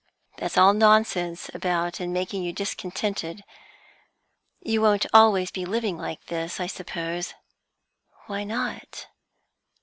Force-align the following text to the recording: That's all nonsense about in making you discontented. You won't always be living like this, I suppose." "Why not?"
That's 0.37 0.57
all 0.57 0.73
nonsense 0.73 1.51
about 1.53 2.01
in 2.01 2.11
making 2.11 2.41
you 2.41 2.51
discontented. 2.53 3.43
You 4.59 4.81
won't 4.81 5.05
always 5.13 5.51
be 5.51 5.63
living 5.63 5.95
like 5.95 6.25
this, 6.25 6.59
I 6.59 6.65
suppose." 6.65 7.35
"Why 8.25 8.43
not?" 8.43 9.05